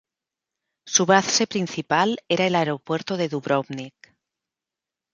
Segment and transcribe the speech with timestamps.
[0.87, 4.15] Su base principal era el aeropuerto de Dubrovnik.